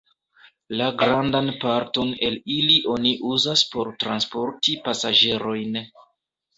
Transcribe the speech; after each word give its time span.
La 0.79 0.87
grandan 1.01 1.51
parton 1.65 2.09
el 2.29 2.41
ili 2.55 2.79
oni 2.97 3.13
uzas 3.35 3.67
por 3.77 3.95
transporti 4.07 4.79
pasaĝerojn. 4.91 5.83